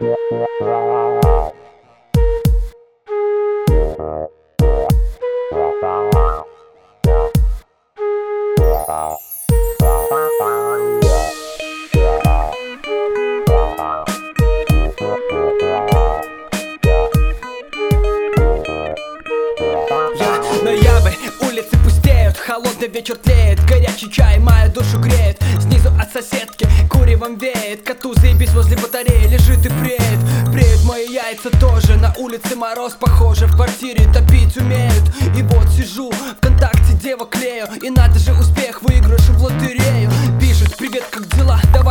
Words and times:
Ноябрь, 0.00 0.16
улицы 21.42 21.76
пустеют 21.84 22.38
Холодный 22.38 22.88
вечер 22.88 23.16
тлеет 23.16 23.60
Горячий 23.68 24.10
чай 24.10 24.38
мою 24.38 24.72
душу 24.72 24.98
греет 24.98 25.38
от 26.00 26.12
соседки. 26.12 26.66
Куревом 26.88 27.36
веет 27.36 27.82
Коту 27.82 28.14
заебись 28.14 28.50
возле 28.50 28.76
батареи 28.76 29.26
Лежит 29.28 29.64
и 29.64 29.68
бреет 29.68 30.50
Бреют 30.50 30.84
мои 30.84 31.06
яйца 31.06 31.50
тоже 31.60 31.96
На 31.96 32.12
улице 32.18 32.56
мороз 32.56 32.94
похоже 32.98 33.46
В 33.46 33.56
квартире 33.56 34.04
топить 34.12 34.56
умеют. 34.56 35.04
И 35.36 35.42
вот 35.42 35.68
сижу 35.70 36.10
ВКонтакте 36.38 36.94
девок 37.02 37.30
клею 37.30 37.66
И 37.82 37.90
надо 37.90 38.18
же 38.18 38.32
успех 38.32 38.82
выигрыш 38.82 39.22
в 39.28 39.42
лотерею. 39.42 40.10
Пишет 40.40 40.76
привет 40.76 41.04
как 41.10 41.26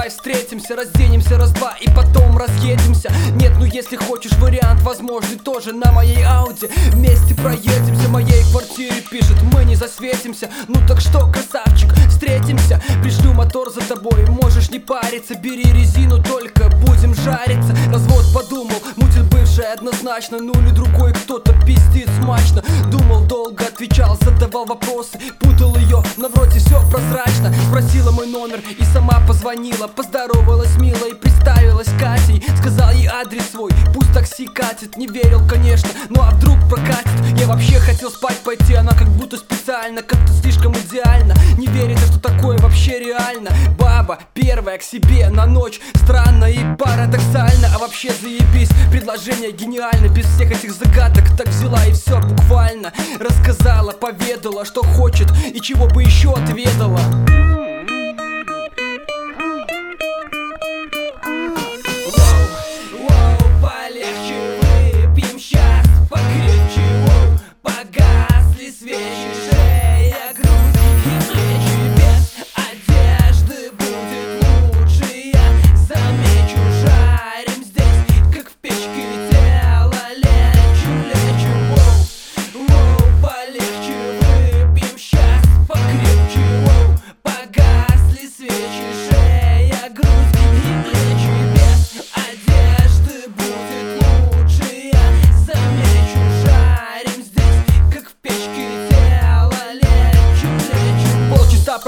Давай 0.10 0.18
встретимся 0.18 0.76
Разденемся 0.76 1.38
раз-два 1.38 1.76
И 1.80 1.88
потом 1.90 2.38
разъедемся. 2.38 3.12
Нет 3.36 3.52
ну 3.60 3.66
если 3.66 3.96
хочешь 3.96 4.32
вариант 4.38 4.82
возможный 4.82 5.38
тоже 5.38 5.72
На 5.72 5.92
моей 5.92 6.24
Ауди. 6.26 6.68
Вместе 6.88 7.36
проедемся 7.36 8.08
В 8.08 8.10
моей 8.10 8.44
квартире 8.52 9.02
пишет 9.02 9.42
Мы 9.54 9.66
не 9.66 9.76
засветимся. 9.76 10.50
Ну 10.68 10.76
так 10.88 11.00
что 11.00 11.32
красавчик 11.32 11.94
Встретимся. 12.10 12.82
Пришлю 13.04 13.34
мотор 13.34 13.72
за 13.72 13.82
тобой 13.82 14.26
Можешь 14.28 14.72
не 14.72 14.80
париться. 14.80 15.36
Бери 15.36 15.72
резину 15.72 16.24
только 16.24 16.70
Будем 16.70 17.14
жариться. 17.14 17.76
Развод 17.92 18.26
подумал 18.34 18.82
Бывшая 19.60 19.74
однозначно. 19.74 20.38
Ну 20.40 20.54
или 20.54 20.70
другой 20.70 21.12
кто-то 21.12 21.54
пиздит 21.66 22.10
смачно. 22.22 22.64
Думал 22.90 23.26
долго 23.26 23.66
отвечал 23.66 24.16
Задавал 24.22 24.66
вопросы. 24.66 25.20
Путал 25.40 25.76
ее 25.76 26.02
Но 26.18 26.30
вроде 26.30 26.60
все 26.60 26.80
прозрачно. 26.90 27.54
Спросила 27.68 28.12
мой 28.12 28.28
номер 28.28 28.62
И 28.78 28.84
сама 28.86 29.20
позвонила. 29.28 29.88
Поздоровалась 29.88 30.78
мило 30.78 31.06
И 31.10 31.14
представилась 31.14 31.90
Катей. 32.00 32.42
Сказал 32.58 32.92
ей 32.92 33.08
адрес 33.08 33.50
свой. 33.52 33.72
Пусть 33.94 34.14
такси 34.14 34.48
катит. 34.48 34.96
Не 34.96 35.08
верил 35.08 35.42
конечно 35.46 35.90
Ну 36.10 36.22
а 36.22 36.32
вдруг 36.32 36.58
прокатит? 36.70 37.10
Я 37.38 37.48
вообще 37.48 37.80
хотел 37.80 38.12
спать 38.12 38.38
пойти. 38.38 38.76
Она 38.76 38.94
как 38.94 39.10
будто 39.10 39.36
специально 39.36 40.02
Как-то 40.02 40.32
слишком 40.42 40.74
идеально. 40.74 41.34
Не 41.58 41.68
верится 41.68 42.06
что 42.08 42.20
такое 42.22 42.58
вообще 42.60 43.00
реально 43.00 43.50
Баба 44.10 44.24
первая 44.34 44.80
к 44.80 44.82
себе 44.82 45.30
на 45.30 45.46
ночь. 45.46 45.80
Странно 45.94 46.46
и 46.46 46.58
парадоксально 46.78 47.70
А 47.76 47.78
вообще 47.78 48.12
заебись. 48.12 48.72
Предложение 48.92 49.52
гениально 49.52 50.08
Без 50.08 50.26
всех 50.26 50.52
этих 50.52 50.72
загадок 50.72 51.26
Так 51.38 51.50
взяла 51.50 51.86
и 51.86 51.92
все 51.92 52.20
буквально. 52.20 52.92
Рассказала, 53.20 53.92
поведала, 53.92 54.66
что 54.66 54.82
хочет 54.82 55.28
И 55.54 55.62
чего 55.62 55.86
бы 55.86 56.02
еще 56.02 56.34
отведала 56.34 57.00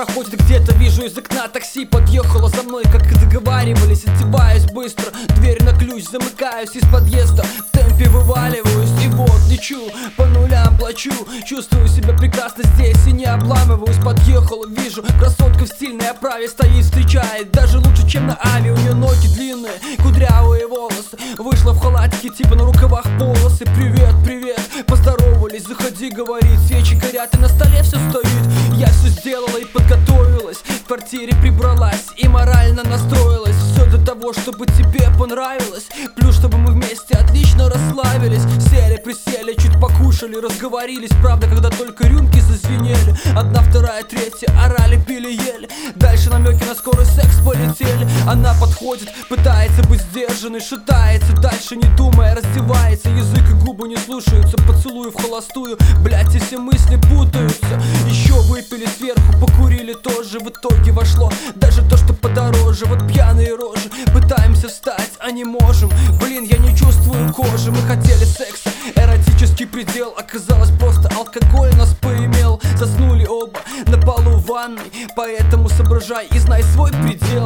проходит 0.05 0.39
где-то, 0.41 0.73
вижу 0.75 1.03
из 1.03 1.15
окна 1.17 1.47
такси 1.47 1.85
Подъехало 1.85 2.49
за 2.49 2.63
мной, 2.63 2.83
как 2.83 3.05
и 3.11 3.15
договаривались 3.15 4.05
Одеваюсь 4.05 4.65
быстро, 4.71 5.05
дверь 5.35 5.63
на 5.63 5.73
ключ 5.73 6.05
Замыкаюсь 6.05 6.75
из 6.75 6.87
подъезда, 6.89 7.43
в 7.43 7.71
темпе 7.71 8.09
вываливаюсь 8.09 8.91
И 9.03 9.07
вот 9.09 9.39
лечу, 9.47 9.91
по 10.17 10.25
нулям 10.25 10.75
плачу. 10.77 11.11
Чувствую 11.45 11.87
себя 11.87 12.13
прекрасно 12.13 12.63
здесь 12.75 13.05
и 13.05 13.11
не 13.11 13.25
обламываюсь 13.25 14.03
Подъехал, 14.03 14.65
вижу, 14.67 15.03
красотка 15.19 15.65
в 15.65 15.67
стильной 15.67 16.09
оправе 16.09 16.49
Стоит, 16.49 16.85
встречает, 16.85 17.51
даже 17.51 17.77
лучше, 17.77 18.07
чем 18.07 18.25
на 18.25 18.39
ави 18.55 18.71
У 18.71 18.77
нее 18.77 18.95
ноги 18.95 19.27
длинные, 19.35 19.73
кудрявые 20.01 20.67
волосы. 20.67 21.17
Вышла 21.37 21.73
в 21.73 21.79
халатике, 21.79 22.29
типа 22.29 22.55
на 22.55 22.63
рукавах 22.63 23.05
полосы. 23.19 23.65
Привет, 23.75 24.15
привет, 24.25 24.61
поздоровались, 24.87 25.67
заходи, 25.67 26.09
говорит 26.09 26.59
Свечи 26.67 26.95
горят 26.95 27.35
и 27.35 27.37
на 27.37 27.47
столе 27.47 27.83
все 27.83 27.97
стоит 28.09 28.60
Я 28.81 28.87
все 28.87 29.09
сделала 29.09 29.57
и 29.57 29.65
подготовилась 29.65 30.57
В 30.57 30.87
квартире 30.87 31.35
прибралась 31.39 32.07
и 32.17 32.27
морально 32.27 32.83
настроилась. 32.83 33.55
Все 33.55 33.85
для 33.85 34.03
того, 34.03 34.33
чтобы 34.33 34.65
тебе 34.65 35.07
понравилось 35.19 35.85
Плюс, 36.15 36.35
чтобы 36.35 36.57
мы 36.57 36.71
вместе 36.71 37.13
отлично 37.13 37.69
расслабились. 37.69 38.41
Сели, 38.71 38.97
присели, 38.97 39.53
чуть 39.53 39.79
покушали, 39.79 40.35
разговорились. 40.35 41.11
Правда, 41.21 41.45
когда 41.45 41.69
только 41.69 42.07
рюмки 42.07 42.39
зазвенели 42.39 43.15
Одна, 43.37 43.61
вторая, 43.61 44.03
третья, 44.03 44.47
орали, 44.59 44.99
пили, 44.99 45.31
ели. 45.31 45.69
Дальше 45.93 46.31
намеки 46.31 46.63
на 46.63 46.73
скорый 46.73 47.05
секс 47.05 47.35
полетели. 47.45 48.07
Она 48.27 48.55
подходит, 48.59 49.09
пытается 49.29 49.83
быть 49.83 50.01
сдержанной 50.01 50.59
Шатается, 50.59 51.33
дальше 51.33 51.75
не 51.75 51.87
думая, 51.95 52.33
раздевается. 52.33 53.09
Язык 53.09 53.47
и 53.47 53.53
губы 53.63 53.87
не 53.87 53.97
слушаются, 53.97 54.57
поцелую 54.57 55.11
в 55.11 55.21
холостую. 55.21 55.77
Блять, 56.03 56.33
и 56.35 56.39
все 56.39 56.57
мысли 56.57 56.95
путаются. 56.95 57.79
Еще 58.07 58.41
выпили 58.71 58.87
сверху, 58.87 59.33
покурили 59.39 59.93
тоже 59.93 60.39
В 60.39 60.49
итоге 60.49 60.91
вошло 60.91 61.31
даже 61.55 61.87
то, 61.87 61.97
что 61.97 62.13
подороже. 62.13 62.85
Вот 62.85 63.07
пьяные 63.07 63.55
рожи, 63.55 63.89
пытаемся 64.13 64.67
встать, 64.67 65.11
а 65.19 65.31
не 65.31 65.43
можем. 65.43 65.89
Блин, 66.21 66.43
я 66.43 66.57
не 66.57 66.75
чувствую 66.75 67.33
кожи, 67.33 67.71
мы 67.71 67.81
хотели 67.81 68.23
секса. 68.23 68.69
Эротический 68.95 69.67
предел 69.67 70.13
оказалось 70.17 70.71
просто 70.79 71.09
алкоголь 71.15 71.73
нас 71.75 71.93
поимел. 71.95 72.61
Заснули 72.77 73.25
оба 73.25 73.59
на 73.87 73.97
полу 73.97 74.37
ванной 74.37 74.91
Поэтому 75.15 75.69
соображай 75.69 76.27
и 76.27 76.39
знай 76.39 76.63
свой 76.63 76.91
предел 76.91 77.40